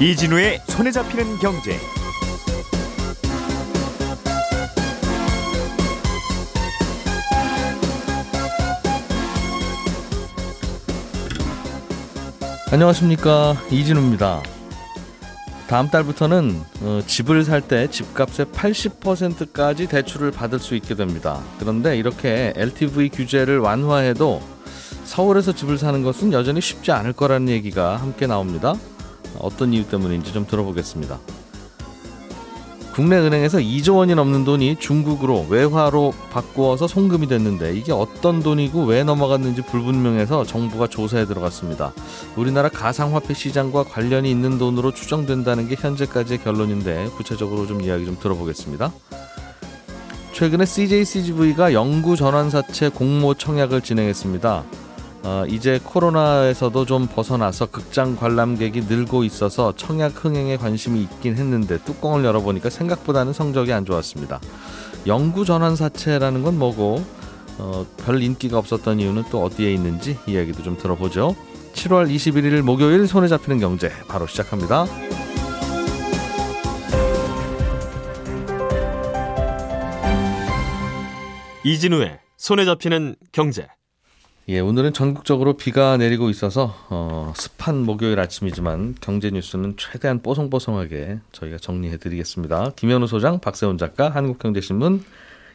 [0.00, 1.76] 이진우의 손에 잡히는 경제.
[12.72, 14.42] 안녕하십니까 이진우입니다.
[15.68, 21.42] 다음 달부터는 어, 집을 살 때 집값의 80%까지 대출을 받을 수 있게 됩니다.
[21.58, 24.40] 그런데 이렇게 LTV 규제를 완화해도
[25.04, 28.74] 서울에서 집을 사는 것은 여전히 쉽지 않을 거라는 얘기가 함께 나옵니다.
[29.38, 31.20] 어떤 이유 때문인지 좀 들어보겠습니다.
[32.94, 39.04] 국내 은행에서 2조 원이 넘는 돈이 중국으로 외화로 바꾸어서 송금이 됐는데 이게 어떤 돈이고 왜
[39.04, 41.92] 넘어갔는지 불분명해서 정부가 조사에 들어갔습니다.
[42.36, 48.92] 우리나라 가상화폐 시장과 관련이 있는 돈으로 추정된다는 게 현재까지의 결론인데 구체적으로 좀 이야기 좀 들어보겠습니다.
[50.32, 54.64] 최근에 CJCGV가 영구 전환사채 공모 청약을 진행했습니다.
[55.22, 62.24] 어, 이제 코로나에서도 좀 벗어나서 극장 관람객이 늘고 있어서 청약 흥행에 관심이 있긴 했는데 뚜껑을
[62.24, 64.40] 열어보니까 생각보다는 성적이 안 좋았습니다.
[65.06, 67.04] 영구 전환 사채라는 건 뭐고
[67.58, 71.36] 어, 별 인기가 없었던 이유는 또 어디에 있는지 이야기도 좀 들어보죠.
[71.74, 74.86] 7월 21일 목요일 손에 잡히는 경제 바로 시작합니다.
[81.62, 83.68] 이진우의 손에 잡히는 경제.
[84.50, 91.58] 예, 오늘은 전국적으로 비가 내리고 있어서 어, 습한 목요일 아침이지만 경제 뉴스는 최대한 뽀송뽀송하게 저희가
[91.58, 92.72] 정리해 드리겠습니다.
[92.74, 95.04] 김현우 소장, 박세훈 작가, 한국경제신문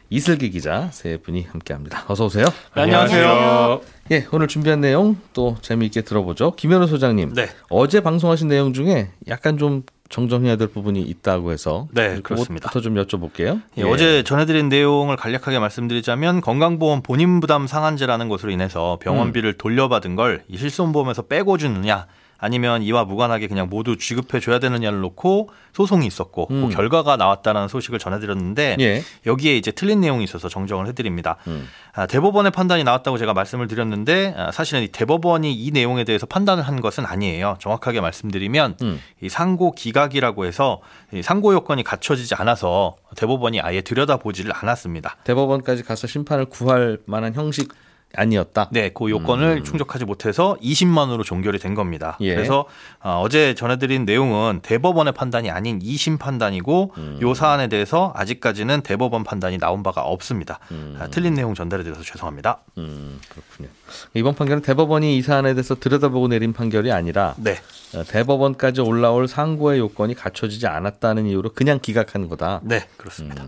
[0.08, 2.06] 이슬기 기자 세 분이 함께합니다.
[2.08, 2.46] 어서 오세요.
[2.72, 3.82] 안녕하세요.
[4.12, 6.54] 예, 오늘 준비한 내용 또 재미있게 들어보죠.
[6.56, 7.34] 김현우 소장님.
[7.34, 7.48] 네.
[7.68, 12.68] 어제 방송하신 내용 중에 약간 좀 정정해야 될 부분이 있다고 해서 네, 그렇습니다.
[12.68, 13.62] 부터 좀 여쭤볼게요.
[13.78, 20.38] 예, 어제 전해드린 내용을 간략하게 말씀드리자면 건강보험 본인 부담 상한제라는 것으로 인해서 병원비를 돌려받은 걸이
[20.54, 22.06] 실손보험에서 빼고 주느냐
[22.38, 26.68] 아니면 이와 무관하게 그냥 모두 지급해 줘야 되느냐를 놓고 소송이 있었고 음.
[26.68, 29.02] 그 결과가 나왔다는 소식을 전해드렸는데 예.
[29.26, 31.36] 여기에 이제 틀린 내용이 있어서 정정을 해드립니다.
[31.46, 31.68] 음.
[31.92, 36.62] 아, 대법원의 판단이 나왔다고 제가 말씀을 드렸는데 아, 사실은 이 대법원이 이 내용에 대해서 판단을
[36.62, 37.56] 한 것은 아니에요.
[37.60, 39.00] 정확하게 말씀드리면 음.
[39.20, 40.80] 이 상고 기각이라고 해서
[41.12, 45.16] 이 상고 요건이 갖춰지지 않아서 대법원이 아예 들여다보지를 않았습니다.
[45.24, 47.72] 대법원까지 가서 심판을 구할 만한 형식
[48.14, 48.68] 아니었다.
[48.72, 52.16] 네, 그 요건을 충족하지 못해서 20만 원으로 종결이 된 겁니다.
[52.20, 52.26] 음.
[52.26, 52.34] 예.
[52.34, 52.66] 그래서
[53.00, 57.18] 어, 어제 전해드린 내용은 대법원의 판단이 아닌 2심 판단이고 음.
[57.20, 60.58] 요 사안에 대해서 아직까지는 대법원 판단이 나온 바가 없습니다.
[60.70, 60.96] 음.
[60.98, 62.60] 아, 틀린 내용 전달해드려서 죄송합니다.
[62.78, 63.68] 음, 그렇군요.
[64.14, 67.56] 이번 판결은 대법원이 이 사안에 대해서 들여다보고 내린 판결이 아니라 네,
[67.94, 72.60] 어, 대법원까지 올라올 상고의 요건이 갖춰지지 않았다는 이유로 그냥 기각한 거다.
[72.64, 73.46] 네, 그렇습니다.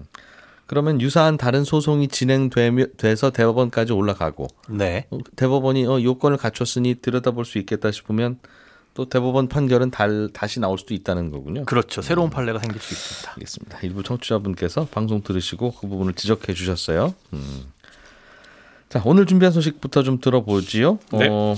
[0.68, 0.70] 음.
[0.70, 7.58] 그러면 유사한 다른 소송이 진행돼서 대법원까지 올라가고 네, 어, 대법원이 어, 요건을 갖췄으니 들여다볼 수
[7.58, 8.38] 있겠다 싶으면
[8.94, 11.64] 또 대법원 판결은 달, 다시 나올 수도 있다는 거군요.
[11.64, 12.02] 그렇죠.
[12.02, 13.30] 새로운 판례가 생길 수 있습니다.
[13.32, 13.78] 알겠습니다.
[13.82, 17.14] 일부 청취자분께서 방송 들으시고 그 부분을 지적해 주셨어요.
[17.32, 17.64] 음.
[18.88, 20.98] 자, 오늘 준비한 소식부터 좀 들어보지요.
[21.12, 21.28] 네.
[21.30, 21.54] 어,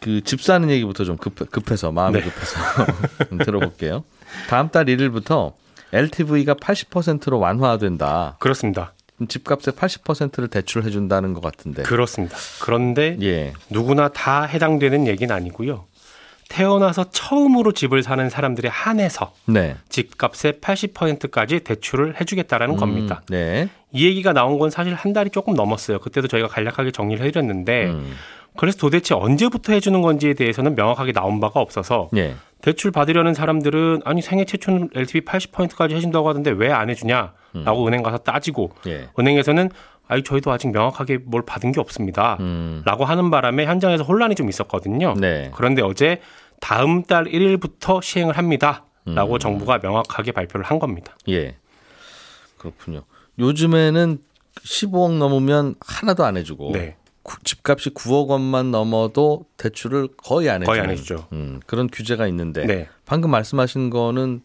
[0.00, 2.24] 그 집 사는 얘기부터 좀 급, 급해서 마음이 네.
[2.24, 2.56] 급해서
[3.28, 4.04] 좀 들어볼게요.
[4.48, 5.52] 다음 달 1일부터
[5.92, 8.36] LTV가 80%로 완화된다.
[8.38, 8.92] 그렇습니다.
[9.28, 11.82] 집값의 80%를 대출해 준다는 것 같은데.
[11.82, 12.36] 그렇습니다.
[12.62, 13.52] 그런데 예.
[13.68, 15.84] 누구나 다 해당되는 얘기는 아니고요.
[16.48, 19.76] 태어나서 처음으로 집을 사는 사람들에 한해서 네.
[19.88, 23.22] 집값의 80%까지 대출을 해주겠다라는 겁니다.
[23.22, 23.68] 음, 네.
[23.92, 26.00] 이 얘기가 나온 건 사실 한 달이 조금 넘었어요.
[26.00, 28.14] 그때도 저희가 간략하게 정리를 해드렸는데 음,
[28.56, 32.34] 그래서 도대체 언제부터 해주는 건지에 대해서는 명확하게 나온 바가 없어서 예.
[32.62, 38.18] 대출 받으려는 사람들은 아니 생애 최초는 LTV 80%까지 해준다고 하던데 왜 안 해주냐라고 은행 가서
[38.18, 39.08] 따지고 예.
[39.18, 39.70] 은행에서는
[40.08, 42.36] 아니 저희도 아직 명확하게 뭘 받은 게 없습니다.
[42.40, 42.82] 음.
[42.84, 45.14] 라고 하는 바람에 현장에서 혼란이 좀 있었거든요.
[45.14, 45.50] 네.
[45.54, 46.20] 그런데 어제
[46.60, 48.84] 다음 달 1일부터 시행을 합니다.
[49.06, 49.38] 라고 음.
[49.38, 51.16] 정부가 명확하게 발표를 한 겁니다.
[51.28, 51.56] 예.
[52.58, 53.02] 그렇군요.
[53.38, 54.18] 요즘에는
[54.62, 56.96] 15억 넘으면 하나도 안 해주고 네.
[57.22, 61.28] 구- 집값이 9억 원만 넘어도 대출을 거의 안 해주는 거의 안 해주죠.
[61.32, 62.88] 음, 그런 규제가 있는데 네.
[63.04, 64.42] 방금 말씀하신 거는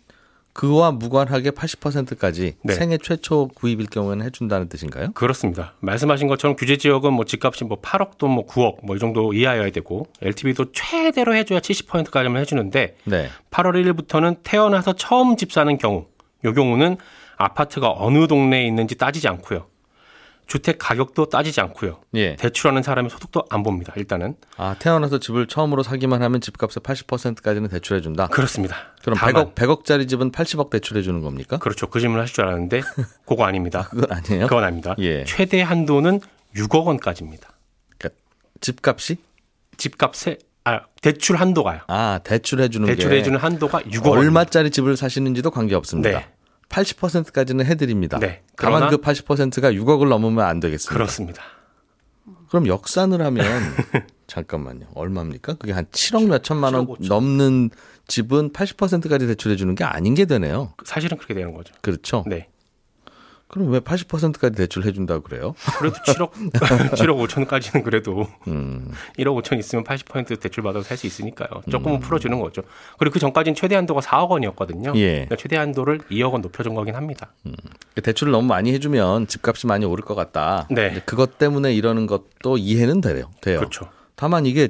[0.54, 2.74] 그와 무관하게 80%까지 네.
[2.74, 5.12] 생애 최초 구입일 경우에는 해준다는 뜻인가요?
[5.14, 5.74] 그렇습니다.
[5.82, 10.08] 말씀하신 것처럼 규제 지역은 뭐 집값이 뭐 8억도 뭐 9억 뭐 이 정도 이하여야 되고
[10.22, 13.30] LTV도 최대로 해줘야 70%까지만 해주는데 네.
[13.52, 16.06] 8월 1일부터는 태어나서 처음 집 사는 경우,
[16.46, 16.98] 요 경우는
[17.38, 19.66] 아파트가 어느 동네에 있는지 따지지 않고요.
[20.48, 22.00] 주택 가격도 따지지 않고요.
[22.16, 22.36] 예.
[22.36, 23.94] 대출하는 사람의 소득도 안 봅니다.
[23.96, 28.28] 일단은 아 태어나서 집을 처음으로 사기만 하면 집값의 80%까지는 대출해 준다.
[28.28, 28.76] 그렇습니다.
[29.04, 31.58] 그럼 다만, 100억 100억짜리 집은 80억 대출해 주는 겁니까?
[31.58, 31.88] 그렇죠.
[31.88, 32.82] 그 질문을 하실 줄 알았는데
[33.26, 33.88] 그거 아닙니다.
[33.90, 34.48] 그건 아니에요.
[34.48, 34.96] 그건 아닙니다.
[35.00, 35.24] 예.
[35.26, 36.22] 최대 한도는
[36.56, 37.50] 6억 원까지입니다.
[37.98, 38.22] 그러니까
[38.62, 39.18] 집값이
[39.78, 41.82] 집값의 아 대출 한도가요.
[41.88, 44.20] 아 대출해 주는 게 대출해 주는 한도가 6억 원.
[44.20, 46.10] 얼마짜리 집을 사시는지도 관계 없습니다.
[46.10, 46.28] 네.
[46.70, 48.20] 80%까지는 해드립니다.
[48.20, 48.42] 네.
[48.58, 50.94] 다만 그 80%가 6억을 넘으면 안 되겠습니다.
[50.94, 51.44] 그렇습니다.
[52.50, 53.46] 그럼 역산을 하면
[54.28, 54.88] 잠깐만요.
[54.96, 55.56] 얼마입니까?
[55.56, 57.08] 그게 한 7억 몇 천만 원 7억 5천.
[57.08, 57.70] 넘는
[58.08, 60.74] 집은 80%까지 대출해 주는 게 아닌 게 되네요.
[60.84, 61.74] 사실은 그렇게 되는 거죠.
[61.82, 62.24] 그렇죠?
[62.28, 62.48] 네.
[63.48, 65.54] 그럼 왜 80%까지 대출해 준다고 그래요?
[65.80, 68.92] 그래도 7억 7억 5천까지는 그래도 음.
[69.20, 71.62] 1억 5천 있으면 80% 대출 받아서 살 수 있으니까요.
[71.70, 72.64] 조금은 풀어주는 거죠.
[72.98, 74.94] 그리고 그 전까지는 최대 한도가 4억 원이었거든요.
[74.96, 75.12] 예.
[75.12, 77.34] 그러니까 최대 한도를 2억 원 높여준 거긴 합니다.
[78.02, 80.68] 대출을 너무 많이 해주면 집값이 많이 오를 것 같다.
[80.72, 81.02] 네.
[81.06, 83.30] 그것 때문에 이러는 것도 이해는 돼요.
[83.42, 83.60] 돼요.
[83.60, 83.90] 그렇죠.
[84.16, 84.70] 다만 이게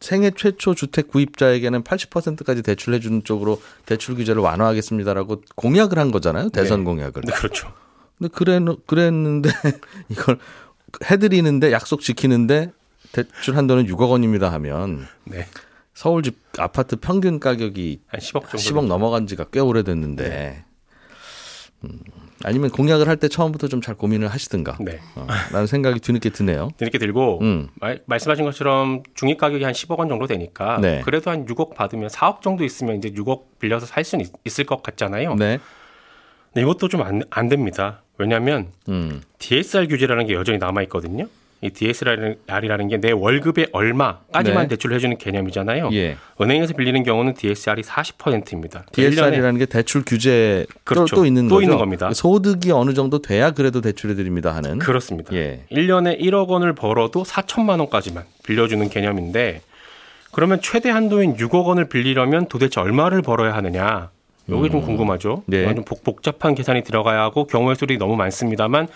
[0.00, 6.50] 생애 최초 주택 구입자에게는 80%까지 대출해 주는 쪽으로 대출 규제를 완화하겠습니다라고 공약을 한 거잖아요.
[6.50, 6.84] 대선 네.
[6.84, 7.22] 공약을.
[7.26, 7.72] 네, 그렇죠.
[8.18, 9.50] 근데 그래 그랬는데
[10.08, 10.38] 이걸
[11.10, 12.70] 해드리는데 약속 지키는데
[13.12, 15.46] 대출 한도는 6억 원입니다 하면 네.
[15.92, 18.56] 서울 집 아파트 평균 가격이 한 10억 정도.
[18.58, 20.64] 10억 넘어간 지가 꽤 오래됐는데
[21.84, 22.00] 음,
[22.44, 25.00] 아니면 공약을 할 때 처음부터 좀 잘 고민을 하시든가 네.
[25.16, 26.70] 어, 라는 생각이 뒤늦게 드네요.
[26.80, 27.68] 이렇게 들고 음.
[27.74, 31.02] 말, 말씀하신 것처럼 중위 가격이 한 10억 원 정도 되니까 네.
[31.04, 34.82] 그래도 한 6억 받으면 4억 정도 있으면 이제 6억 빌려서 살 수는 있- 있을 것
[34.82, 35.34] 같잖아요.
[35.34, 35.58] 네.
[36.52, 38.02] 근데 이것도 좀 안 안 됩니다.
[38.18, 39.20] 왜냐하면 음.
[39.38, 41.26] DSR 규제라는 게 여전히 남아 있거든요.
[41.60, 44.68] 이 DSR이라는 게 내 월급의 얼마까지만 네.
[44.68, 45.88] 대출을 해주는 개념이잖아요.
[45.94, 46.16] 예.
[46.38, 48.84] 은행에서 빌리는 경우는 DSR이 40%입니다.
[48.92, 51.16] DSR이라는 게 대출 규제 또- 그렇죠.
[51.16, 51.62] 또, 있는 또 거죠.
[51.64, 52.12] 있는 겁니다.
[52.12, 54.78] 소득이 어느 정도 돼야 그래도 대출해 드립니다 하는.
[54.78, 55.34] 그렇습니다.
[55.34, 55.64] 예.
[55.72, 59.62] 1년에 1억 원을 벌어도 4천만 원까지만 빌려주는 개념인데
[60.32, 64.10] 그러면 최대 한도인 6억 원을 빌리려면 도대체 얼마를 벌어야 하느냐?
[64.46, 65.42] 이게 좀 궁금하죠.
[65.46, 65.74] 네.
[65.74, 68.88] 좀 복, 복잡한 계산이 들어가야 하고 경우의 수들이 너무 많습니다만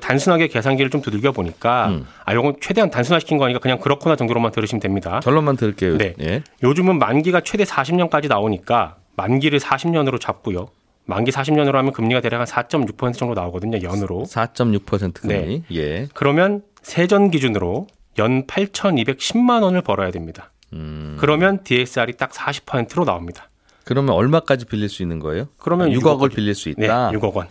[0.00, 2.06] 단순하게 계산기를 좀 두들겨 보니까 음.
[2.24, 5.20] 아 이건 최대한 단순화시킨 거니까 그냥 그렇구나 정도로만 들으시면 됩니다.
[5.22, 5.98] 결론만 들을게요.
[5.98, 6.14] 네.
[6.20, 6.42] 예.
[6.62, 10.68] 요즘은 만기가 최대 40년까지 나오니까 만기를 40년으로 잡고요.
[11.04, 13.80] 만기 40년으로 하면 금리가 대략 한 4.6% 정도 나오거든요.
[13.80, 14.24] 연으로.
[14.24, 15.34] 4.6% 금리.
[15.34, 15.62] 네.
[15.72, 16.08] 예.
[16.14, 17.86] 그러면 세전 기준으로
[18.18, 20.50] 연 8,210만 원을 벌어야 됩니다.
[20.72, 21.16] 음.
[21.20, 23.48] 그러면 DSR이 딱 40%로 나옵니다.
[23.86, 25.46] 그러면 얼마까지 빌릴 수 있는 거예요?
[25.58, 27.12] 그러면 6억을 6억 빌릴 수 네, 있다.
[27.12, 27.46] 6억 원.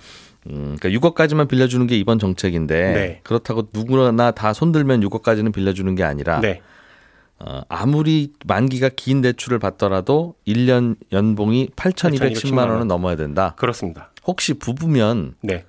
[0.47, 3.19] 음, 그러니까 6억까지만 빌려주는 게 이번 정책인데 네.
[3.23, 6.61] 그렇다고 누구나 다 손들면 6억까지는 빌려주는 게 아니라 네.
[7.39, 13.55] 어, 아무리 만기가 긴 대출을 받더라도 1년 연봉이 8,210만 원은 넘어야 된다.
[13.57, 14.11] 그렇습니다.
[14.27, 15.63] 혹시 부부면 네.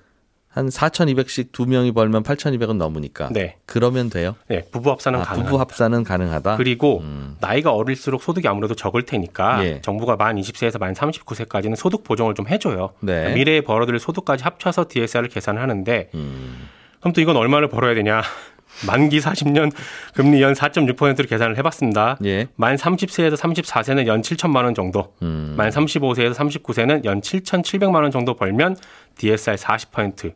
[0.57, 3.57] 한 4,200씩 두 명이 벌면 8,200은 넘으니까 네.
[3.67, 4.35] 그러면 돼요.
[4.47, 4.63] 네.
[4.71, 5.51] 부부 합산은 아, 가능합니다.
[5.51, 6.57] 부부 합산은 가능하다.
[6.57, 7.03] 그리고
[7.39, 9.81] 나이가 어릴수록 소득이 아무래도 적을 테니까 예.
[9.81, 12.89] 정부가 만 20세에서 만 39세까지는 소득 보정을 좀 해줘요.
[13.01, 13.13] 네.
[13.13, 16.67] 그러니까 미래에 벌어들 소득까지 합쳐서 DSR을 계산을 하는데 음.
[16.99, 18.23] 그럼 또 이건 얼마를 벌어야 되냐?
[18.85, 19.71] 만기 40년
[20.13, 22.17] 금리 연 4.6%로 계산을 해봤습니다.
[22.25, 22.47] 예.
[22.55, 25.55] 만 30세에서 34세는 연 7천만 원 정도, 음.
[25.57, 28.75] 만 35세에서 39세는 연 7,700만 원 정도 벌면
[29.17, 30.33] DSR 40%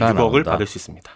[0.00, 0.38] 가 6억을 나온다.
[0.38, 0.52] 음.
[0.52, 1.10] 받을 수 있습니다.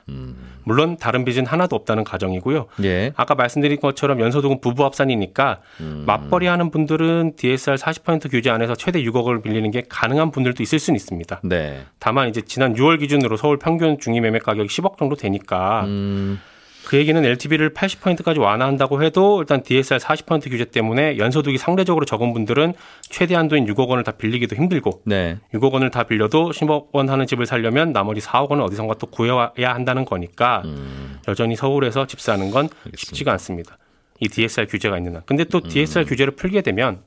[0.64, 2.66] 물론 다른 빚은 하나도 없다는 가정이고요.
[2.84, 3.12] 예.
[3.16, 6.04] 아까 말씀드린 것처럼 연소득은 부부 합산이니까 음.
[6.06, 10.96] 맞벌이 하는 분들은 DSR 40% 규제 안에서 최대 6억을 빌리는 게 가능한 분들도 있을 수는
[10.96, 11.40] 있습니다.
[11.44, 11.84] 네.
[11.98, 16.40] 다만 이제 지난 6월 기준으로 서울 평균 중위 매매 가격이 10억 정도 되니까 음.
[16.86, 22.74] 그 얘기는 LTV를 80%까지 완화한다고 해도 일단 DSR 40% 규제 때문에 연소득이 상대적으로 적은 분들은
[23.02, 25.38] 최대 한 도인 6억 원을 다 빌리기도 힘들고 네.
[25.52, 29.74] 6억 원을 다 빌려도 10억 원 하는 집을 살려면 나머지 4억 원은 어디선가 또 구해와야
[29.74, 31.18] 한다는 거니까 음.
[31.26, 33.76] 여전히 서울에서 집 사는 건 쉽지가 않습니다.
[34.20, 35.22] 이 DSR 규제가 있는 한.
[35.26, 36.08] 근데 또 DSR 음.
[36.08, 37.00] 규제를 풀게 되면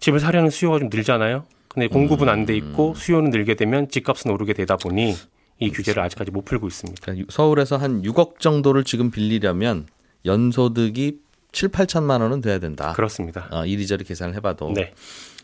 [0.00, 1.44] 집을 사려는 수요가 좀 늘잖아요.
[1.68, 2.94] 근데 공급은 안 돼 있고 음.
[2.94, 5.14] 수요는 늘게 되면 집값은 오르게 되다 보니
[5.58, 7.00] 이 규제를 아직까지 못 풀고 있습니다.
[7.02, 9.86] 그러니까 유- 서울에서 한 6억 정도를 지금 빌리려면
[10.24, 11.20] 연소득이
[11.52, 12.92] 7, 8천만 원은 돼야 된다.
[12.92, 13.48] 그렇습니다.
[13.50, 14.72] 어, 이리저리 계산을 해봐도.
[14.74, 14.92] 네.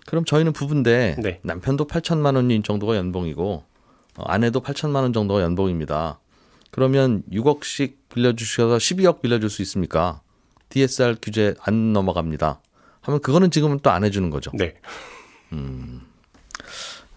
[0.07, 1.41] 그럼 저희는 부부인데 네.
[1.43, 3.65] 남편도 8천만 원인 정도가 연봉이고
[4.19, 6.19] 어, 아내도 8천만 원 정도가 연봉입니다.
[6.71, 10.21] 그러면 6억씩 빌려주셔서 12억 빌려줄 수 있습니까?
[10.71, 12.61] DSR 규제 안 넘어갑니다.
[13.03, 14.51] 하면 그거는 지금은 또 안 해주는 거죠.
[14.55, 14.75] 네.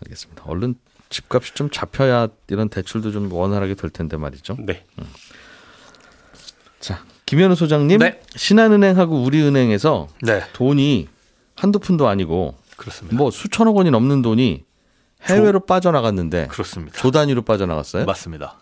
[0.03, 0.43] 알겠습니다.
[0.45, 0.75] 얼른
[1.15, 4.57] 집값이 좀 잡혀야 이런 대출도 좀 원활하게 될 텐데 말이죠.
[4.59, 4.83] 네.
[6.81, 8.19] 자, 김현우 소장님, 네.
[8.35, 10.43] 신한은행하고 우리은행에서 네.
[10.51, 11.07] 돈이
[11.55, 13.15] 한두 푼도 아니고 그렇습니다.
[13.15, 14.65] 뭐 수천억 원이 넘는 돈이
[15.23, 16.97] 해외로 빠져나갔는데 그렇습니다.
[16.97, 18.03] 조 단위로 빠져나갔어요.
[18.05, 18.59] 맞습니다.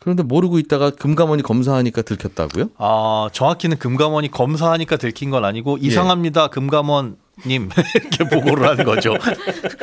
[0.00, 2.70] 그런데 모르고 있다가 금감원이 검사하니까 들켰다고요?
[2.78, 6.48] 아, 정확히는 금감원이 검사하니까 들킨 건 아니고 이상합니다.
[6.48, 9.16] 금감원 님 이렇게 보고를 한 거죠.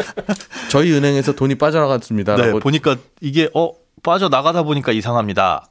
[0.70, 3.72] 저희 은행에서 돈이 네, 빠져나갔습니다라고 보니까 이게 어
[4.04, 5.68] 빠져 나가다 보니까 이상합니다.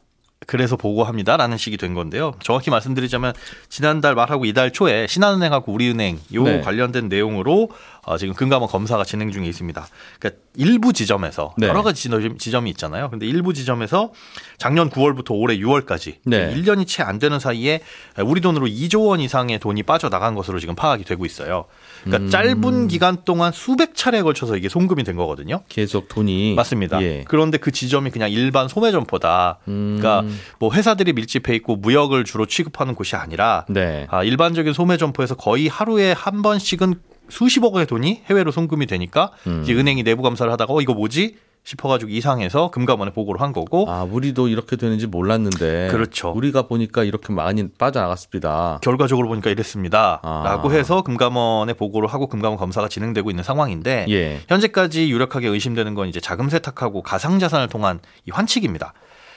[0.46, 2.34] 그래서 보고합니다라는 식이 된 건데요.
[2.42, 3.32] 정확히 말씀드리자면
[3.68, 6.60] 지난달 말하고 이달 초에 신한은행하고 우리은행 요 네.
[6.60, 7.70] 관련된 내용으로
[8.06, 9.86] 어, 지금 금감원 검사가 진행 중에 있습니다.
[10.20, 11.66] 그러니까 일부 지점에서 네.
[11.66, 13.10] 여러 가지 지점- 지점이 있잖아요.
[13.10, 14.12] 근데 일부 지점에서
[14.58, 16.54] 작년 9월부터 올해 6월까지 네.
[16.54, 17.80] 1년이 채 안 되는 사이에
[18.24, 21.66] 우리 돈으로 2조 원 이상의 돈이 빠져나간 것으로 지금 파악이 되고 있어요.
[22.04, 22.30] 그러니까 음.
[22.30, 25.62] 짧은 기간 동안 수백 차례에 걸쳐서 이게 송금이 된 거거든요.
[25.68, 27.02] 계속 돈이 맞습니다.
[27.02, 27.24] 예.
[27.26, 29.58] 그런데 그 지점이 그냥 일반 소매 점포다.
[29.68, 29.98] 음.
[30.00, 30.24] 그러니까
[30.60, 34.06] 뭐 회사들이 밀집해 있고 무역을 주로 취급하는 곳이 아니라 네.
[34.10, 36.94] 아, 일반적인 소매 점포에서 거의 하루에 한 번씩은
[37.28, 39.62] 수십억의 돈이 해외로 송금이 되니까 음.
[39.62, 44.04] 이제 은행이 내부 감사를 하다가 어 이거 뭐지 싶어가지고 이상해서 금감원에 보고를 한 거고 아,
[44.04, 45.88] 우리도 이렇게 되는지 몰랐는데.
[45.90, 46.30] 그렇죠.
[46.30, 48.78] 우리가 보니까 이렇게 많이 빠져나갔습니다.
[48.82, 50.20] 결과적으로 보니까 이랬습니다.
[50.22, 50.42] 아.
[50.44, 54.40] 라고 해서 금감원에 보고를 하고 금감원 검사가 진행되고 있는 상황인데 예.
[54.48, 58.92] 현재까지 유력하게 의심되는 건 이제 자금 세탁하고 가상 자산을 통한 이 환칙입니다.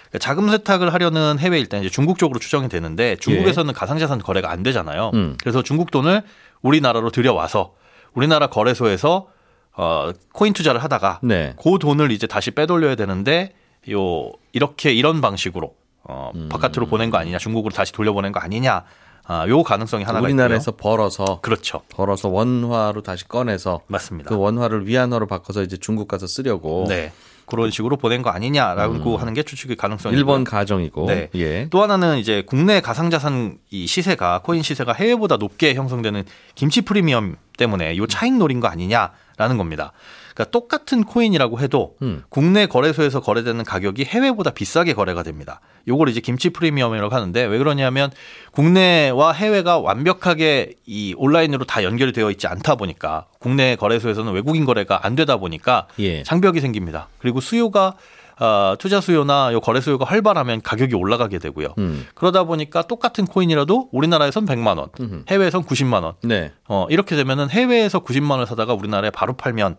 [0.10, 4.52] 그러니까 자금 세탁을 하려는 해외 일단 이제 중국 쪽으로 추정이 되는데 중국에서는 가상 자산 거래가
[4.52, 5.12] 안 되잖아요.
[5.16, 5.18] 예.
[5.18, 5.36] 음.
[5.42, 6.22] 그래서 중국 돈을
[6.62, 7.74] 우리나라로 들여와서
[8.14, 9.28] 우리나라 거래소에서
[9.74, 11.56] 어 코인 투자를 하다가 네.
[11.62, 13.54] 그 돈을 이제 다시 빼돌려야 되는데
[13.92, 15.74] 요 이렇게 이런 방식으로
[16.04, 16.50] 어 음.
[16.50, 18.84] 바깥으로 보낸 거 아니냐 중국으로 다시 돌려보낸 거 아니냐
[19.32, 20.82] 아, 요 가능성이 하나가 우리나라에서 있고요.
[20.92, 24.28] 벌어서 그렇죠 벌어서 원화로 다시 꺼내서 맞습니다.
[24.28, 27.12] 그 원화를 위안화로 바꿔서 이제 중국 가서 쓰려고 네
[27.50, 30.18] 그런 식으로 보낸 거 아니냐라고 하는 게 추측의 가능성이 음.
[30.18, 30.58] 일본 있고요.
[30.58, 31.30] 가정이고 네.
[31.36, 31.68] 예.
[31.70, 36.24] 또 하나는 이제 국내 가상자산 이 시세가 코인 시세가 해외보다 높게 형성되는
[36.56, 39.92] 김치 프리미엄 때문에 요 차익 노린 거 아니냐라는 겁니다.
[40.40, 42.24] 그러니까 똑같은 코인이라고 해도 음.
[42.30, 45.60] 국내 거래소에서 거래되는 가격이 해외보다 비싸게 거래가 됩니다.
[45.90, 48.10] 요걸 이제 김치 프리미엄이라고 하는데 왜 그러냐면
[48.52, 55.06] 국내와 해외가 완벽하게 이 온라인으로 다 연결이 되어 있지 않다 보니까 국내 거래소에서는 외국인 거래가
[55.06, 56.24] 안 되다 보니까 예.
[56.24, 57.10] 장벽이 생깁니다.
[57.18, 57.96] 그리고 수요가
[58.40, 61.74] 어, 투자 수요나 요 거래 수요가 활발하면 가격이 올라가게 되고요.
[61.80, 62.08] 음.
[62.16, 64.88] 그러다 보니까 똑같은 코인이라도 우리나라에선 100만 원.
[65.28, 66.14] 해외에선 90만 원.
[66.24, 66.54] 네.
[66.70, 69.76] 어, 이렇게 되면은 해외에서 90만 원을 사다가 우리나라에 바로 팔면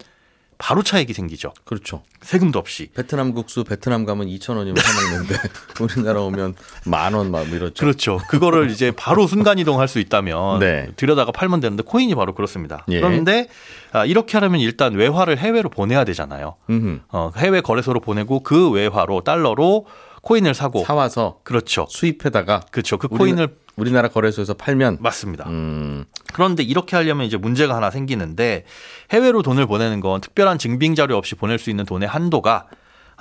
[0.63, 1.55] 바로 차익이 생기죠.
[1.65, 2.03] 그렇죠.
[2.21, 2.91] 세금도 없이.
[2.95, 5.35] 베트남 국수 베트남 가면 2,000원이면 사 먹는데
[5.81, 7.73] 우리나라 오면 만 원 막 이렇죠.
[7.75, 8.19] 그렇죠.
[8.29, 10.89] 그거를 이제 바로 순간 이동할 수 있다면 네.
[10.97, 12.85] 들여다가 팔면 되는데 코인이 바로 그렇습니다.
[12.91, 13.01] 예.
[13.01, 13.49] 그런데
[13.93, 16.57] 아, 이렇게 하려면 일단 외화를 해외로 보내야 되잖아요.
[16.69, 17.01] 음흠.
[17.09, 19.87] 어, 해외 거래소로 보내고 그 외화로 달러로
[20.23, 21.87] 코인을 사고 사와서 그렇죠.
[21.89, 22.99] 수입해다가 그렇죠.
[22.99, 25.49] 그 코인을 우리나라 거래소에서 팔면 맞습니다.
[25.49, 26.05] 음.
[26.33, 28.65] 그런데 이렇게 하려면 이제 문제가 하나 생기는데
[29.11, 32.67] 해외로 돈을 보내는 건 특별한 증빙 자료 없이 보낼 수 있는 돈의 한도가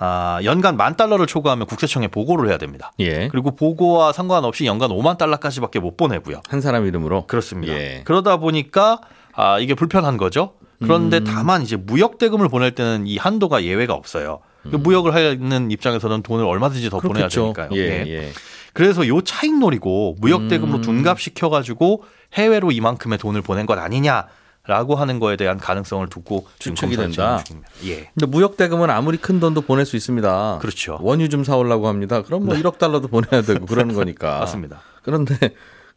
[0.02, 2.94] 아, 연간 만 달러를 초과하면 국세청에 보고를 해야 됩니다.
[3.00, 3.28] 예.
[3.28, 6.42] 그리고 보고와 상관없이 연간 5만 달러까지밖에 못 보내고요.
[6.48, 7.74] 한 사람 이름으로 그렇습니다.
[7.74, 8.02] 예.
[8.06, 9.02] 그러다 보니까
[9.34, 10.54] 아, 이게 불편한 거죠.
[10.82, 11.26] 그런데 음.
[11.26, 14.40] 다만 이제 무역 대금을 보낼 때는 이 한도가 예외가 없어요.
[14.64, 17.30] 그 무역을 하는 입장에서는 돈을 얼마든지 더 보내야 음.
[17.30, 17.54] 그렇겠죠.
[17.56, 17.70] 되니까요.
[17.74, 18.10] 예, 예.
[18.10, 18.32] 예.
[18.74, 20.82] 그래서 요 차익 노리고 무역 대금으로 음.
[20.82, 24.28] 둔갑시켜 가지고 해외로 이만큼의 돈을 보낸 것 아니냐
[24.68, 27.44] 라고 하는 거에 대한 가능성을 두고 추측이 된다.
[27.86, 28.12] 예.
[28.14, 30.60] 근데 무역 대금은 아무리 큰 돈도 보낼 수 있습니다.
[30.62, 31.00] 그렇죠.
[31.02, 32.22] 원유 좀 사오려고 합니다.
[32.22, 34.40] 그럼 뭐 1억 달러도 보내야 되고 그러는 거니까.
[34.40, 34.82] 맞습니다.
[35.02, 35.36] 그런데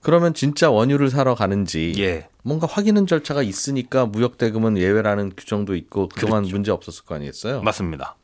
[0.00, 2.28] 그러면 진짜 원유를 사러 가는지 예.
[2.42, 6.56] 뭔가 확인은 절차가 있으니까 무역 대금은 예외라는 규정도 있고 그동안 그렇죠.
[6.56, 7.60] 문제 없었을 거 아니겠어요?
[7.62, 8.16] 맞습니다.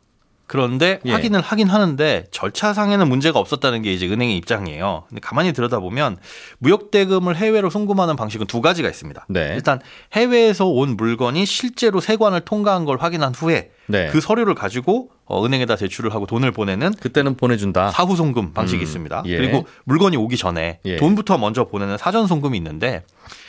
[0.48, 1.12] 그런데 예.
[1.12, 5.04] 확인을 하긴 하는데 절차상에는 문제가 없었다는 게 이제 은행의 입장이에요.
[5.08, 6.16] 근데 가만히 들여다보면
[6.58, 9.26] 무역 대금을 해외로 송금하는 방식은 두 가지가 있습니다.
[9.28, 9.52] 네.
[9.54, 9.78] 일단
[10.14, 14.08] 해외에서 온 물건이 실제로 세관을 통과한 걸 확인한 후에 네.
[14.08, 17.90] 그 서류를 가지고 어, 은행에다 제출을 하고 돈을 보내는 그때는 보내준다.
[17.90, 19.22] 사후 송금 방식이 음, 있습니다.
[19.26, 19.36] 예.
[19.36, 20.96] 그리고 물건이 오기 전에 예.
[20.96, 23.04] 돈부터 먼저 보내는 사전 송금이 있는데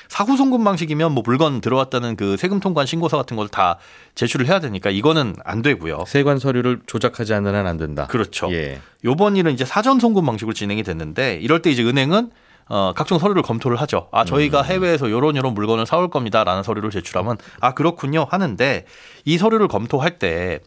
[0.09, 3.77] 사후 송금 방식이면 뭐 물건 들어왔다는 그 세금 통관 신고서 같은 걸 다
[4.15, 6.03] 제출을 해야 되니까 이거는 안 되고요.
[6.07, 8.05] 세관 서류를 조작하지 않는 한 안 된다.
[8.07, 8.51] 그렇죠.
[8.51, 8.79] 예.
[9.05, 12.31] 요번 일은 이제 사전 송금 방식으로 진행이 됐는데 이럴 때 이제 은행은
[12.67, 14.09] 어, 각종 서류를 검토를 하죠.
[14.11, 14.25] 아, 음.
[14.25, 18.85] 저희가 해외에서 요런 요런 물건을 사올 겁니다라는 서류를 제출하면 아, 그렇군요 하는데
[19.25, 20.59] 이 서류를 검토할 때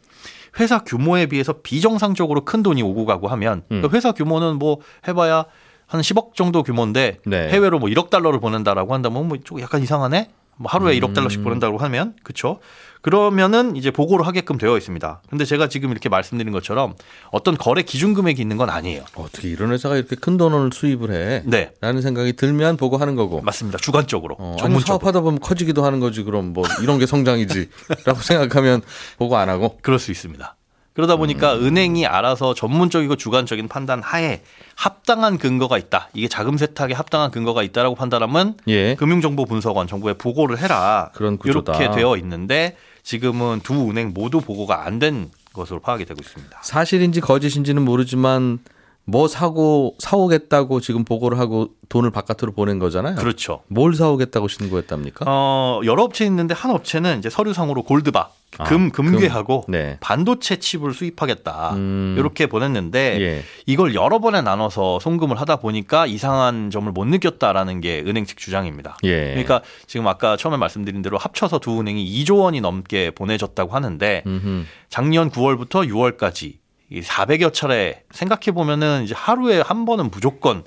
[0.61, 3.81] 회사 규모에 비해서 비정상적으로 큰 돈이 오고 가고 하면 음.
[3.83, 5.45] 그 회사 규모는 뭐 해봐야
[5.93, 7.49] 한 10억 정도 규모인데 네.
[7.51, 10.31] 해외로 뭐 1억 달러를 보낸다라고 한다면 뭐 좀 약간 이상하네.
[10.57, 11.01] 뭐 하루에 음.
[11.01, 12.61] 1억 달러씩 보낸다고 하면 그렇죠.
[13.03, 15.23] 그러면은 이제 보고를 하게끔 되어 있습니다.
[15.29, 16.95] 근데 제가 지금 이렇게 말씀드린 것처럼
[17.33, 19.05] 어떤 거래 기준 금액이 있는 건 아니에요.
[19.17, 21.43] 어떻게 이런 회사가 이렇게 큰 돈을 수입을 해?
[21.45, 21.73] 네.
[21.81, 23.41] 라는 생각이 들면 보고하는 거고.
[23.43, 23.79] 맞습니다.
[23.79, 24.37] 주관적으로.
[24.39, 24.79] 어, 아니.
[24.81, 26.23] 사업하다 보면 커지기도 하는 거지.
[26.23, 28.83] 그럼 뭐 이런 게 성장이지라고 생각하면
[29.19, 29.79] 보고 안 하고.
[29.83, 30.55] 그럴 수 있습니다.
[30.95, 31.65] 그러다 보니까 음.
[31.67, 34.43] 은행이 알아서 전문적이고 주관적인 판단 하에
[34.77, 36.09] 합당한 근거가 있다.
[36.13, 38.95] 이게 자금 세탁에 합당한 근거가 있다라고 판단하면 예.
[38.97, 41.11] 금융정보분석원 정부에 보고를 해라.
[41.15, 41.77] 그런 구조다.
[41.79, 46.59] 이렇게 되어 있는데 지금은 두 은행 모두 보고가 안 된 것으로 파악이 되고 있습니다.
[46.63, 48.59] 사실인지 거짓인지는 모르지만
[49.05, 53.17] 뭐 사고 사오겠다고 지금 보고를 하고 돈을 바깥으로 보낸 거잖아요.
[53.17, 53.63] 그렇죠.
[53.67, 55.25] 뭘 사오겠다고 신고했답니까?
[55.29, 59.73] 어, 여러 업체 있는데 한 업체는 이제 서류상으로 골드바, 아, 금, 금괴하고 금.
[59.73, 59.99] 네.
[60.01, 61.75] 반도체 칩을 수입하겠다.
[61.75, 62.15] 음.
[62.17, 63.43] 이렇게 보냈는데 예.
[63.67, 68.97] 이걸 여러 번에 나눠서 송금을 하다 보니까 이상한 점을 못 느꼈다라는 게 은행 측 주장입니다.
[69.03, 69.31] 예.
[69.31, 74.65] 그러니까 지금 아까 처음에 말씀드린 대로 합쳐서 두 은행이 2조 원이 넘게 보내줬다고 하는데 음흠.
[74.89, 76.62] 작년 9월부터 6월까지
[77.01, 80.65] 400여 차례 생각해 보면은 이제 하루에 한 번은 무조건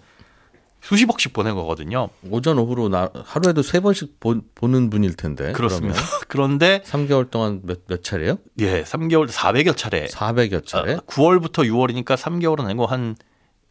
[0.81, 2.09] 수십억씩 보낸 거거든요.
[2.29, 4.35] 오전 오후로 나, 하루에도 세 번씩 보,
[4.67, 5.51] 는 분일 텐데.
[5.51, 5.99] 그렇습니다.
[6.27, 8.37] 그런데 3개월 동안 몇, 몇 차례요?
[8.59, 10.05] 예, 3개월 400여 차례.
[10.05, 10.93] 400여 차례.
[10.93, 13.15] 아, 9월부터 6월이니까 3개월은 아니고 한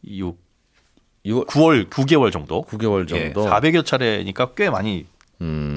[0.04, 0.36] 6,
[1.24, 2.64] 6월 9월 9개월 정도.
[2.64, 3.44] 9개월 정도.
[3.44, 5.13] 예, 400여 차례니까 꽤 많이 음,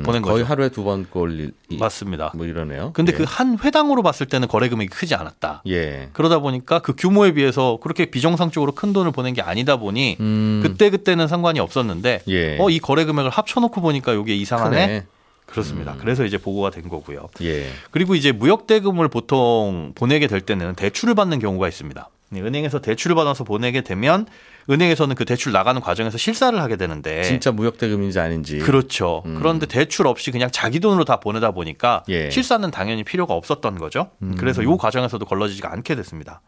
[0.08, 0.46] 보낸 거의 거죠.
[0.52, 2.32] 하루에 두 번 꼴 맞습니다.
[2.36, 2.92] 뭐 이러네요.
[2.94, 3.18] 근데 예.
[3.18, 5.62] 그한 회당으로 봤을 때는 거래 금액이 크지 않았다.
[5.68, 6.10] 예.
[6.14, 10.90] 그러다 보니까 그 규모에 비해서 그렇게 비정상적으로 큰 돈을 보낸 게 아니다 보니 음, 그때
[10.90, 12.58] 그때는 상관이 없었는데 예.
[12.60, 14.88] 어이 거래 금액을 합쳐놓고 보니까 이게 이상하네.
[14.88, 15.06] 크네.
[15.46, 15.96] 그렇습니다.
[16.00, 17.30] 그래서 이제 보고가 된 거고요.
[17.42, 17.68] 예.
[17.92, 22.10] 그리고 이제 무역 대금을 보통 보내게 될 때는 대출을 받는 경우가 있습니다.
[22.32, 24.26] 네, 은행에서 대출을 받아서 보내게 되면
[24.70, 28.60] 은행에서는 그 대출 나가는 과정에서 실사를 하게 되는데 진짜 무역 대금인지 아닌지.
[28.60, 29.24] 그렇죠.
[29.26, 29.36] 음.
[29.38, 32.26] 그런데 대출 없이 그냥 자기 돈으로 다 보내다 보니까 예.
[32.26, 32.32] 음.
[32.32, 34.12] 실사는 당연히 필요가 없었던 거죠.
[34.38, 36.42] 그래서 이 과정에서도 걸러지지가 않게 됐습니다.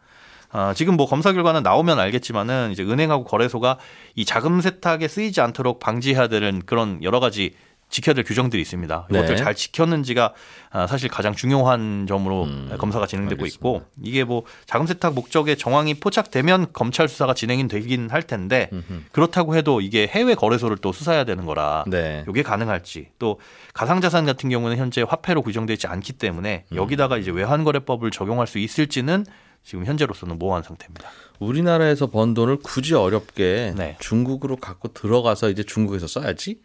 [0.52, 3.78] 아, 지금 뭐 검사 결과는 나오면 알겠지만은 이제 은행하고 거래소가
[4.16, 7.54] 이 자금 세탁에 쓰이지 않도록 방지해야 되는 그런 여러 가지
[7.90, 9.08] 지켜야 될 규정들이 있습니다.
[9.10, 9.36] 이것들 네.
[9.36, 10.32] 잘 지켰는지가
[10.70, 13.56] 아, 사실 가장 중요한 점으로 음, 검사가 진행되고 알겠습니다.
[13.56, 19.02] 있고 이게 뭐 자금 세탁 목적의 정황이 포착되면 검찰 수사가 진행이 되긴 할 텐데 음흠.
[19.12, 22.24] 그렇다고 해도 이게 해외 거래소를 또 수사해야 되는 거라 네.
[22.28, 23.40] 이게 가능할지 또
[23.74, 26.76] 가상자산 같은 경우는 현재 화폐로 규정되어 있지 않기 때문에 음.
[26.76, 29.26] 여기다가 이제 외환거래법을 적용할 수 있을지는
[29.62, 31.10] 지금 현재로서는 모호한 상태입니다.
[31.38, 33.96] 우리나라에서 번 돈을 굳이 어렵게 네.
[33.98, 36.60] 중국으로 갖고 들어가서 이제 중국에서 써야지.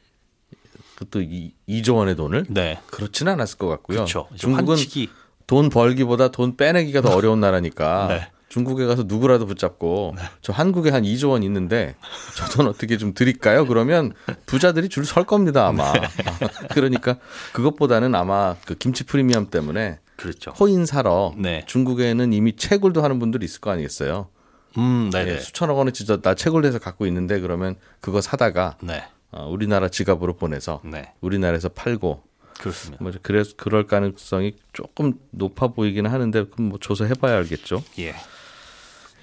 [0.95, 3.97] 그것도 이 2조 원의 돈을 네, 그렇지는 않았을 것 같고요.
[3.97, 4.27] 그렇죠.
[4.35, 5.09] 중국은 환치기
[5.47, 8.27] 돈 벌기보다 돈 빼내기가 더 어려운 나라니까 네.
[8.49, 11.95] 중국에 가서 누구라도 붙잡고 저 한국에 한 2조 원 있는데
[12.37, 13.65] 저 돈 어떻게 좀 드릴까요?
[13.67, 14.13] 그러면
[14.45, 15.91] 부자들이 줄 설 겁니다 아마.
[15.91, 16.01] 네.
[16.71, 17.17] 그러니까
[17.51, 20.53] 그것보다는 아마 그 김치 프리미엄 때문에 그렇죠.
[20.53, 21.63] 코인 사러 네.
[21.67, 24.29] 중국에는 이미 채굴도 하는 분들이 있을 거 아니겠어요?
[24.77, 25.39] 음, 예, 네네.
[25.39, 30.81] 수천억 원어치 저- 나 채굴돼서 갖고 있는데 그러면 그거 사다가 네, 어, 우리나라 지갑으로 보내서
[30.83, 32.23] 네, 우리나라에서 팔고
[32.59, 33.03] 그렇습니다.
[33.03, 37.83] 뭐 그래서 그럴 가능성이 조금 높아 보이기는 하는데 그럼 뭐 조사해봐야 알겠죠.
[37.99, 38.15] 예,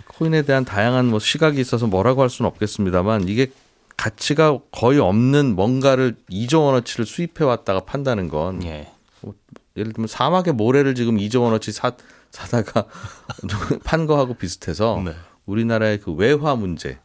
[0.08, 3.50] 코인에 대한 다양한 뭐 시각이 있어서 뭐라고 할 수는 없겠습니다만 이게
[3.96, 8.92] 가치가 거의 없는 뭔가를 2조 원어치를 수입해 왔다가 판다는 건 예,
[9.76, 11.92] 예를 들면 사막의 모래를 지금 2조 원어치 사,
[12.30, 12.86] 사다가
[13.84, 15.14] 판 거하고 비슷해서 네.
[15.46, 16.98] 우리나라의 그 외화 문제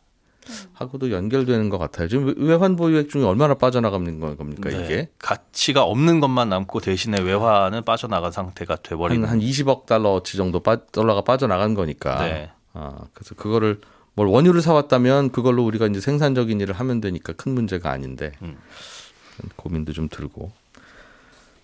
[0.73, 2.07] 하고도 연결되는 것 같아요.
[2.07, 4.85] 지금 외환 보유액 중에 얼마나 빠져나가는 건 겁니까 네.
[4.85, 5.09] 이게?
[5.19, 9.27] 가치가 없는 것만 남고 대신에 외화는 빠져나간 상태가 한, 돼버리는.
[9.27, 12.25] 한 20억 달러어치 정도 빠, 달러가 빠져나간 거니까.
[12.25, 12.51] 네.
[12.73, 13.81] 아, 그래서 그거를
[14.13, 18.57] 뭘 원유를 사왔다면 그걸로 우리가 이제 생산적인 일을 하면 되니까 큰 문제가 아닌데 음.
[19.55, 20.51] 고민도 좀 들고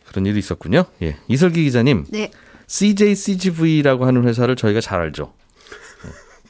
[0.05, 0.85] 그런 일이 있었군요.
[1.01, 2.29] 예, 이설기 기자님, 네.
[2.67, 5.33] CJCGV라고 하는 회사를 저희가 잘 알죠.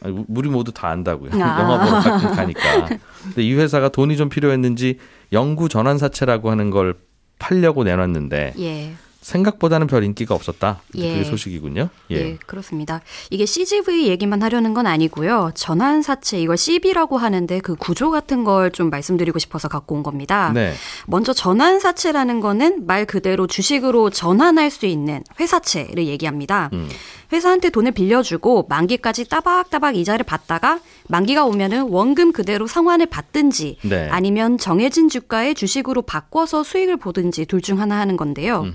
[0.03, 1.31] 어, 아니, 우리 모두 다 안다고요.
[1.33, 1.37] 아.
[1.61, 2.87] 영화 보러 가끔 가니까.
[3.23, 4.97] 근데 이 회사가 돈이 좀 필요했는지
[5.31, 6.95] 영구 전환 사채라고 하는 걸
[7.39, 8.93] 팔려고 내놨는데 예.
[9.23, 10.81] 생각보다는 별 인기가 없었다.
[10.95, 11.09] 예.
[11.13, 11.89] 그게 소식이군요.
[12.11, 12.15] 예.
[12.15, 12.37] 예.
[12.45, 13.01] 그렇습니다.
[13.29, 15.51] 이게 CGV 얘기만 하려는 건 아니고요.
[15.55, 20.51] 전환사채 이걸 CB라고 하는데 그 구조 같은 걸 좀 말씀드리고 싶어서 갖고 온 겁니다.
[20.53, 20.73] 네.
[21.05, 26.69] 먼저 전환 사채라는 거는 말 그대로 주식으로 전환할 수 있는 회사채를 얘기합니다.
[26.73, 26.89] 음.
[27.31, 34.07] 회사한테 돈을 빌려주고 만기까지 따박따박 이자를 받다가 만기가 오면은 원금 그대로 상환을 받든지 네.
[34.11, 38.65] 아니면 정해진 주가의 주식으로 바꿔서 수익을 보든지 둘 중 하나 하는 건데요.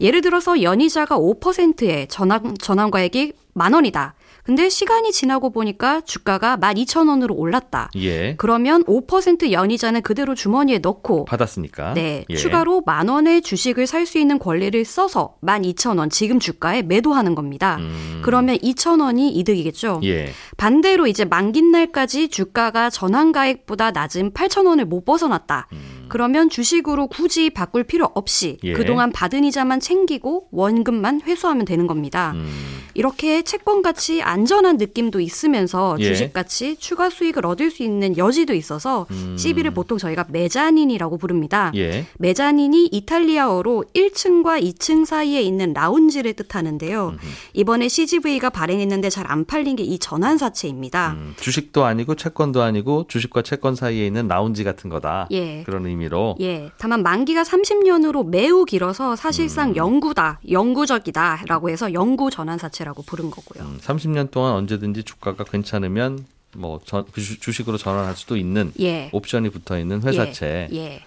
[0.00, 4.14] 예를 들어서 연이자가 5%의 전환, 전환과액이 만 원이다.
[4.44, 7.88] 근데 시간이 지나고 보니까 주가가 12,000원으로 올랐다.
[7.96, 8.36] 예.
[8.36, 11.94] 그러면 5% 연이자는 그대로 주머니에 넣고 받았으니까.
[11.94, 12.36] 네, 예.
[12.36, 17.78] 추가로 만 원의 주식을 살 수 있는 권리를 써서 12,000원 지금 주가에 매도하는 겁니다.
[17.80, 18.20] 음.
[18.22, 20.02] 그러면 2,000원이 이득이겠죠.
[20.04, 20.30] 예.
[20.58, 25.68] 반대로 이제 만기 날까지 주가가 전환 가액보다 낮은 8,000원을 못 벗어났다.
[25.72, 26.06] 음.
[26.10, 28.74] 그러면 주식으로 굳이 바꿀 필요 없이 예.
[28.74, 32.32] 그동안 받은 이자만 챙기고 원금만 회수하면 되는 겁니다.
[32.34, 32.46] 음.
[32.94, 36.04] 이렇게 채권 같이 안전한 느낌도 있으면서 예.
[36.04, 41.70] 주식 같이 추가 수익을 얻을 수 있는 여지도 있어서 CB를 보통 저희가 메자닌이라고 부릅니다.
[41.74, 41.78] 음.
[41.78, 42.06] 예.
[42.18, 47.14] 메자닌이 이탈리아어로 1층과 2층 사이에 있는 라운지를 뜻하는데요.
[47.52, 51.12] 이번에 CGV가 발행했는데 잘 안 팔린 게 이 전환사채입니다.
[51.12, 55.28] 음, 주식도 아니고 채권도 아니고 주식과 채권 사이에 있는 라운지 같은 거다.
[55.30, 55.62] 예.
[55.64, 56.36] 그런 의미로.
[56.40, 56.70] 예.
[56.78, 59.76] 다만 만기가 30년으로 매우 길어서 사실상 음.
[59.76, 63.64] 영구다, 영구적이다라고 해서 영구 전환사채 라고 부른 거고요.
[63.64, 66.24] 음, 30년 동안 언제든지 주가가 괜찮으면
[66.56, 69.10] 뭐 전- 그 주- 주식으로 전환할 수도 있는 예.
[69.12, 70.68] 옵션이 붙어 있는 회사채.
[70.72, 70.76] 예.
[70.76, 71.02] 예.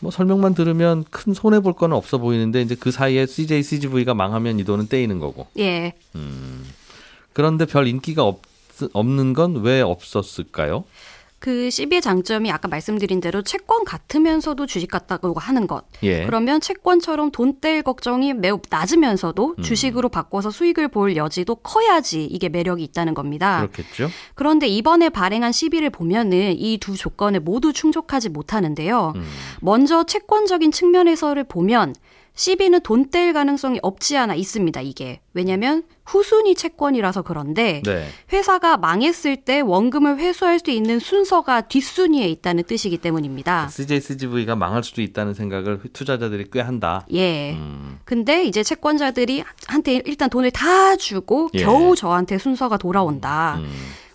[0.00, 4.58] 뭐 설명만 들으면 큰 손해 볼 거는 없어 보이는데 이제 그 사이에 CJ CGV가 망하면
[4.58, 5.46] 이 돈은 떼이는 거고.
[5.58, 5.92] 예.
[7.32, 8.40] 그런데 별 인기가 없,
[8.92, 10.84] 없는 건 왜 없었을까요?
[11.40, 15.84] 그 CB의 장점이 아까 말씀드린 대로 채권 같으면서도 주식 같다고 하는 것.
[16.02, 16.26] 예.
[16.26, 19.62] 그러면 채권처럼 돈 뗄 걱정이 매우 낮으면서도 음.
[19.62, 23.58] 주식으로 바꿔서 수익을 볼 여지도 커야지 이게 매력이 있다는 겁니다.
[23.60, 24.08] 그렇겠죠.
[24.34, 29.14] 그런데 이번에 발행한 CB를 보면은 이 두 조건을 모두 충족하지 못하는데요.
[29.16, 29.24] 음.
[29.60, 31.94] 먼저 채권적인 측면에서를 보면
[32.34, 34.80] CB는 돈뗄 가능성이 없지 않아 있습니다.
[34.80, 38.08] 이게 왜냐하면 후순위 채권이라서 그런데 네.
[38.32, 43.68] 회사가 망했을 때 원금을 회수할 수 있는 순서가 뒷순위에 있다는 뜻이기 때문입니다.
[43.68, 47.06] CJ CGV가 망할 수도 있다는 생각을 투자자들이 꽤 한다.
[47.12, 47.52] 예.
[47.52, 47.98] 음.
[48.04, 51.62] 근데 이제 채권자들이 한테 일단 돈을 다 주고 예.
[51.62, 53.56] 겨우 저한테 순서가 돌아온다.
[53.58, 53.70] 음.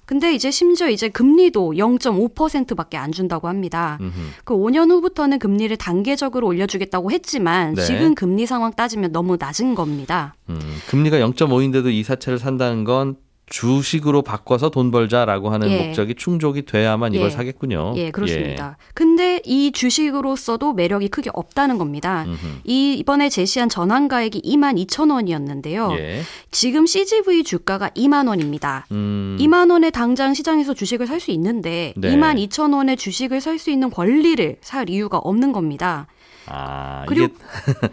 [0.05, 3.97] 근데 이제 심지어 이제 금리도 0.5%밖에 안 준다고 합니다.
[4.01, 4.11] 음흠.
[4.43, 7.83] 그 5년 후부터는 금리를 단계적으로 올려주겠다고 했지만 네.
[7.83, 10.35] 지금 금리 상황 따지면 너무 낮은 겁니다.
[10.49, 15.85] 음, 금리가 0.5인데도 이 사채를 산다는 건 주식으로 바꿔서 돈 벌자라고 하는 예.
[15.85, 17.29] 목적이 충족이 돼야만 이걸 예.
[17.29, 17.93] 사겠군요.
[17.95, 18.77] 예, 그렇습니다.
[18.93, 22.23] 근데 이 주식으로서도 매력이 크게 없다는 겁니다.
[22.27, 22.37] 음흠.
[22.63, 25.91] 이 이번에 제시한 전환 가액이 2만 2천 원이었는데요.
[25.93, 26.21] 예.
[26.51, 28.87] 지금 CGV 주가가 2만 원입니다.
[28.91, 32.09] 음, 2만 원에 당장 시장에서 주식을 살 수 있는데 네.
[32.15, 36.07] 2만 2천 원에 주식을 살 수 있는 권리를 살 이유가 없는 겁니다.
[36.47, 37.33] 아, 그리고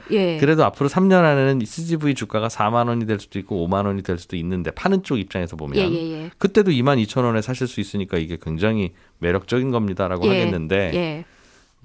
[0.08, 0.38] 이게 예.
[0.38, 4.36] 그래도 앞으로 3년 안에는 CGV 주가가 4만 원이 될 수도 있고 5만 원이 될 수도
[4.36, 6.30] 있는데 파는 쪽 입장에서 보면 예, 예, 예.
[6.38, 11.24] 그때도 2만 2천 원에 사실 수 있으니까 이게 굉장히 매력적인 겁니다라고 예, 하겠는데 예.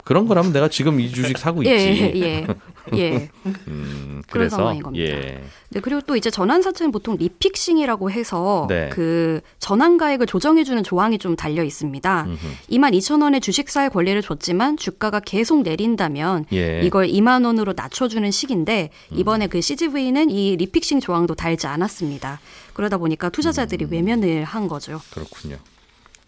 [0.08, 2.16] 그런 거라면 내가 지금 이 주식 사고 예, 있지.
[2.16, 2.48] 예, 예.
[2.94, 3.30] 예.
[3.68, 5.06] 음, 그런 상황인 겁니다.
[5.06, 5.44] 예.
[5.68, 8.88] 네, 그리고 또 이제 전환 사채는 보통 refixing이라고 해서 네.
[8.94, 12.24] 그 전환 가액을 조정해 주는 조항이 좀 달려 있습니다.
[12.26, 12.38] 음흠.
[12.70, 16.80] 2만 2천 원에 주식 살 권리를 줬지만 주가가 계속 내린다면 예.
[16.86, 19.18] 이걸 2만 원으로 낮춰 주는 식인데 음.
[19.18, 22.40] 이번에 그 CGV는 이 refixing 조항도 달지 않았습니다.
[22.72, 23.92] 그러다 보니까 투자자들이 음.
[23.92, 25.02] 외면을 한 거죠.
[25.12, 25.58] 그렇군요.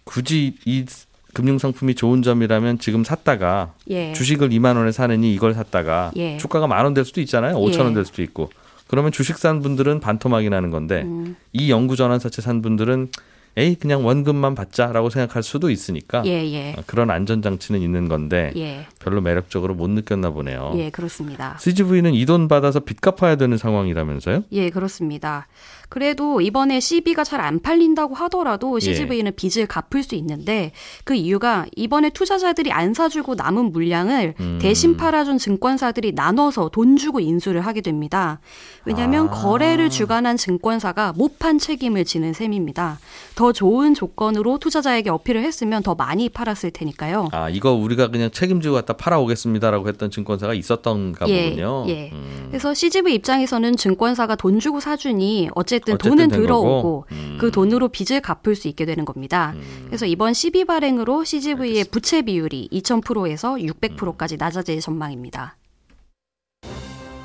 [0.04, 0.86] 굳이 이
[1.34, 4.14] 금융 상품이 좋은 점이라면 지금 샀다가 예.
[4.14, 6.38] 주식을 2만 원에 사느니 이걸 샀다가 예.
[6.38, 7.56] 주가가 만 원 될 수도 있잖아요.
[7.56, 7.94] 5천 원 예.
[7.96, 8.50] 될 수도 있고.
[8.88, 11.36] 그러면 주식 산 분들은 반토막이 나는 건데 음.
[11.54, 13.10] 이 연구 전환사채 산 분들은
[13.58, 16.74] 에이 그냥 원금만 받자라고 생각할 수도 있으니까 예, 예.
[16.78, 18.86] 어, 그런 안전 장치는 있는 건데 예.
[19.00, 20.72] 별로 매력적으로 못 느꼈나 보네요.
[20.78, 21.58] 예, 그렇습니다.
[21.60, 24.44] CGV는 이 돈 받아서 빚 갚아야 되는 상황이라면서요?
[24.52, 25.48] 예, 그렇습니다.
[25.90, 28.80] 그래도 이번에 CB가 잘 안 팔린다고 하더라도 예.
[28.82, 30.72] CGV는 빚을 갚을 수 있는데
[31.06, 34.60] 그 이유가 이번에 투자자들이 안 사주고 남은 물량을 음.
[34.62, 38.42] 대신 팔아준 증권사들이 나눠서 돈 주고 인수를 하게 됩니다.
[38.86, 39.32] 왜냐하면 아.
[39.32, 43.00] 거래를 주관한 증권사가 못 판 책임을 지는 셈입니다.
[43.36, 47.30] 더 좋은 조건으로 투자자에게 어필을 했으면 더 많이 팔았을 테니까요.
[47.32, 51.86] 아 이거 우리가 그냥 책임지고 갖다 팔아오겠습니다라고 했던 증권사가 있었던가 보군요.
[51.88, 52.10] 예.
[52.12, 52.48] 음.
[52.50, 57.06] 그래서 CGV 입장에서는 증권사가 돈 주고 사주니 어 쨌든, 어쨌든 돈은 된 들어오고.
[57.12, 57.38] 음.
[57.40, 59.54] 그 돈으로 빚을 갚을 수 있게 되는 겁니다.
[59.88, 65.58] 그래서 이번 12 발행으로 CGV의 부채 비율이 2,000%에서 600%까지 낮아질 전망입니다.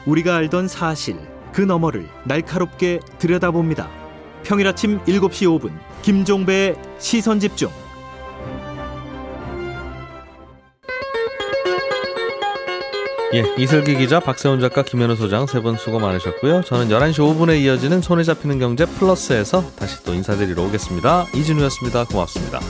[0.07, 1.17] 우리가 알던 사실
[1.53, 3.89] 그 너머를 날카롭게 들여다봅니다.
[4.43, 7.84] 평일 아침 7시 5분 김종배의 시선 집중.
[13.35, 16.63] 예, 이슬기 기자, 박세훈 작가, 김현우 소장 세 분 수고 많으셨고요.
[16.63, 21.27] 저는 11시 5분에 이어지는 손에 잡히는 경제 플러스에서 다시 또 인사드리러 오겠습니다.
[21.35, 22.05] 이진우였습니다.
[22.05, 22.61] 고맙습니다.